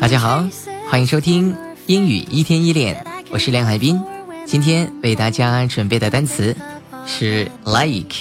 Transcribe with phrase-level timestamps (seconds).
[0.00, 0.44] 大家好，
[0.88, 1.56] 欢迎收听
[1.86, 4.00] 英语一天一练，我是梁海滨。
[4.46, 6.56] 今天为大家准备的单词
[7.04, 8.20] 是 like，like，l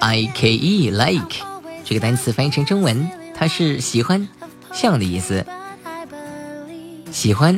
[0.00, 1.36] i k e，like
[1.84, 4.28] 这个单词翻译成中文，它是喜欢、
[4.72, 5.46] 像的意思。
[7.12, 7.54] 喜欢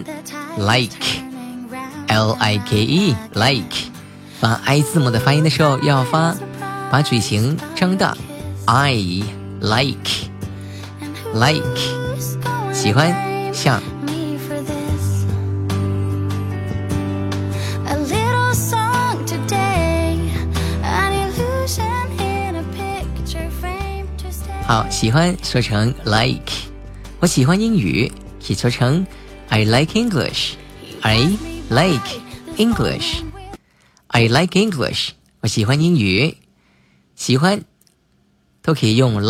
[0.59, 3.91] like，l i k e，like。
[4.39, 6.37] 发 i 字母的发音的时候要发，
[6.91, 8.15] 把嘴型张大。
[8.67, 9.23] I
[9.61, 10.11] like
[11.34, 11.64] like
[12.74, 13.14] 喜欢
[13.54, 13.82] 像。
[24.66, 26.54] 好，喜欢说成 like。
[27.20, 29.06] 我喜欢英语，可以说成
[29.50, 31.28] I like English。I
[31.70, 32.08] like
[32.58, 35.10] English。I like English，
[35.42, 36.38] 我喜欢英语，
[37.16, 37.64] 喜欢
[38.62, 39.22] 都可以用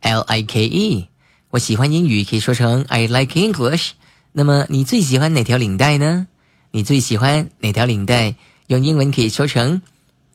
[0.00, 1.08] L I K E，。
[1.50, 3.90] 我喜欢英语可以说成 I like English。
[4.32, 6.26] 那么你最喜欢哪条领带呢？
[6.70, 8.34] 你最喜欢哪条领带？
[8.66, 9.80] 用英文可以说成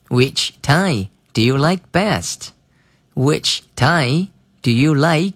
[0.08, 4.28] Which tie do you like best？Which tie
[4.60, 5.34] do you like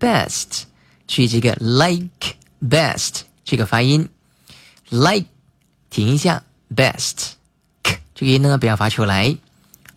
[0.00, 0.64] best？
[1.06, 4.08] 注意这个 like best 这个发音
[4.90, 5.26] ，like
[5.90, 6.42] 停一下。
[6.74, 7.34] best，
[8.14, 9.36] 这个音呢不要发出来。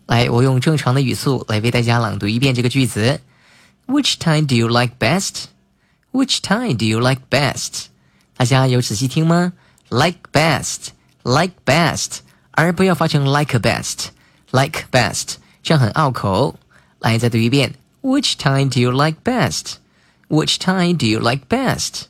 [0.08, 3.20] 来，我用正常的语速来为大家朗读一遍这个句子。
[3.88, 5.46] Which time do you like best?
[6.14, 7.88] Which time do you like best?
[8.36, 9.52] 大家有仔细听吗
[9.90, 10.90] ？Like best,
[11.24, 12.20] like best，
[12.52, 14.08] 而不要发成 like best,
[14.52, 16.58] like best，这样很拗口。
[17.00, 17.76] 来，再读一遍。
[18.02, 19.74] Which time do you like best?
[20.30, 22.04] Which time do you like best?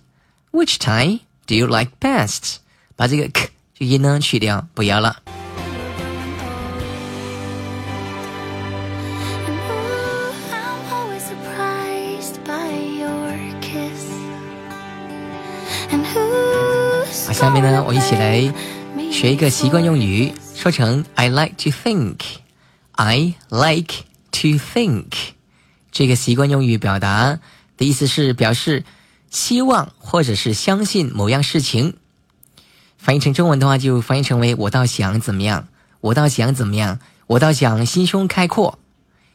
[0.51, 2.57] Which time do you like best?
[2.95, 5.17] 把这个 k 这音呢去掉，不要了。
[15.89, 18.53] 好，下面呢，我一起来
[19.11, 22.17] 学一个习惯用语，说成 I like to think。
[22.91, 23.93] I like
[24.31, 25.05] to think。
[25.91, 27.39] 这个习惯用语表达
[27.77, 28.83] 的意思是表示
[29.29, 31.95] 希望或者是相信某样事情。
[32.97, 35.67] 翻译成中文的话，就翻译成为“我倒想怎么样，
[36.01, 38.79] 我倒想怎么样，我倒想心胸开阔。”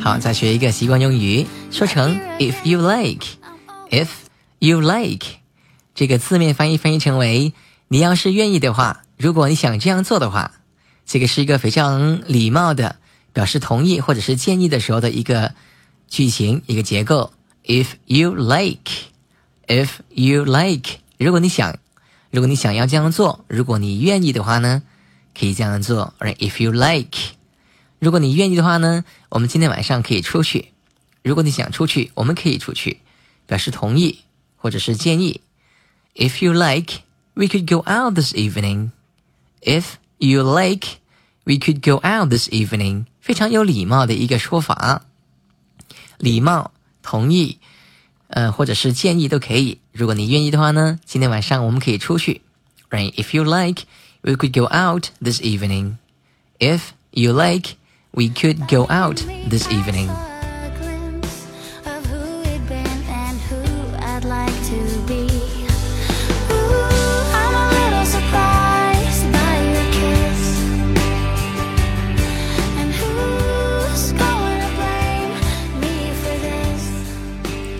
[0.00, 3.26] 好，再学一个习惯用语，说成 If you like。
[3.90, 4.08] If
[4.58, 5.26] you like
[5.94, 7.52] 这个字面翻译翻译成为
[7.88, 10.52] 你要是愿意的话，如果你想这样做的话，
[11.06, 12.96] 这个是一个非常礼貌的
[13.32, 15.54] 表示同意或者是建议的时候的一个
[16.08, 17.32] 句型一个结构。
[17.64, 18.90] If you like,
[19.66, 21.76] if you like，如果你想，
[22.30, 24.82] 如果你想要这样做，如果你愿意的话呢，
[25.38, 26.12] 可以这样做。
[26.18, 26.36] Right?
[26.36, 27.35] If you like，
[27.98, 30.72] 如果你愿意的话呢，我们今天晚上可以出去。
[31.22, 33.00] 如果你想出去，我们可以出去，
[33.46, 34.20] 表示同意
[34.56, 35.40] 或者是建议。
[36.14, 37.00] If you like,
[37.34, 38.90] we could go out this evening.
[39.62, 40.98] If you like,
[41.44, 43.06] we could go out this evening.
[43.20, 45.02] 非常有礼貌的一个说法，
[46.18, 46.72] 礼貌。
[47.02, 47.58] 同意，
[48.26, 49.78] 呃，或者是建议都可以。
[49.92, 52.42] 如果你愿意的话呢，今天晚上我们可以出去。
[52.90, 53.12] Right?
[53.14, 53.84] If you like,
[54.22, 55.98] we could go out this evening.
[56.58, 56.80] If
[57.12, 57.76] you like,
[58.15, 59.17] we could go out
[59.49, 60.09] this evening.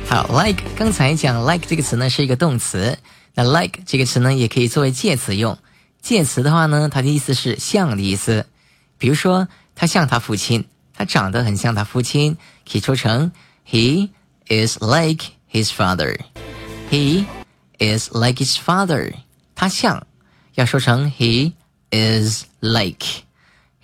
[0.07, 2.97] 好，like 刚才讲 like 这个词呢是一个动词，
[3.33, 5.57] 那 like 这个词呢也可以作为介词用。
[6.01, 8.45] 介词的话呢，它的意思是像的意思。
[8.97, 10.64] 比如说， 他像他父亲，
[10.94, 12.36] 他长得很像他父亲，
[12.68, 13.30] 可以说成
[13.68, 14.08] He
[14.48, 16.18] is like his father.
[16.90, 17.26] He
[17.78, 19.12] is like his father.
[19.54, 20.06] 他像，
[20.54, 21.52] 要说成 He
[21.90, 23.24] is like.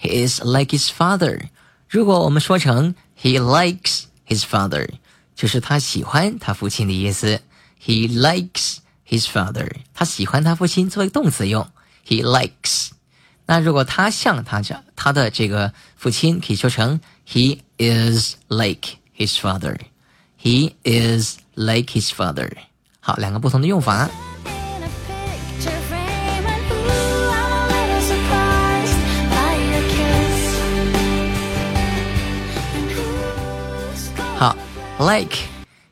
[0.01, 1.49] He is like his father.
[1.89, 4.89] 如果我们说成 He likes his father，
[5.37, 7.43] 就是他喜欢他父亲的意思。
[7.85, 11.69] He likes his father，他喜欢他父亲作为动词用。
[12.07, 12.92] He likes。
[13.45, 19.77] 那如果他像他这他的这个父亲，可以说成 He is like his father。
[20.41, 22.51] He is like his father。
[23.01, 24.09] 好，两个不同的用法。
[34.37, 34.57] 好
[34.99, 35.37] ，like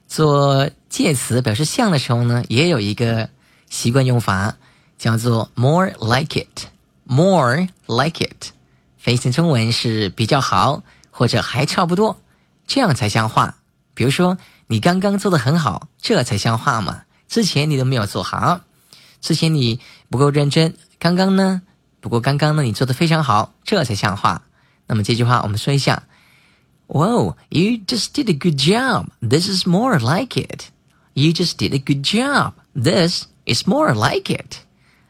[0.08, 3.28] 做介词表示像的时候呢，也有一个
[3.68, 4.56] 习惯用法，
[4.98, 6.66] 叫做 more like it。
[7.09, 8.51] more like it，
[8.97, 12.19] 翻译成中文是比较好，或者还差不多，
[12.67, 13.57] 这样才像话。
[13.93, 14.37] 比如说，
[14.67, 17.03] 你刚刚做的很好，这才像话嘛。
[17.27, 18.61] 之前你都没有做好，
[19.21, 19.79] 之前你
[20.09, 20.75] 不够认真。
[20.99, 21.61] 刚刚呢，
[22.01, 24.43] 不过刚刚呢，你做的非常好，这才像话。
[24.87, 26.03] 那么这句话我们说一下：
[26.87, 29.07] Whoa, you just did a good job.
[29.21, 30.65] This is more like it.
[31.13, 32.53] You just did a good job.
[32.73, 34.57] This is more like it.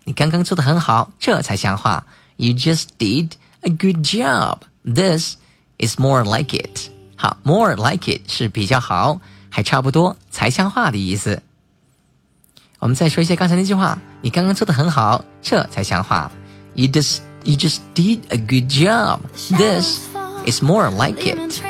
[0.05, 2.05] 你刚刚做的很好，这才像话。
[2.37, 4.61] You just did a good job.
[4.85, 5.37] This
[5.79, 6.91] is more like it.
[7.17, 9.21] 好，more like it 是比较好，
[9.51, 11.43] 还差不多，才像话的意思。
[12.79, 16.33] 我们再说一下刚才那句话，你刚刚做的很好，这才像话。
[16.75, 19.21] You just you just did a good job.
[19.51, 20.01] This
[20.47, 21.70] is more like it.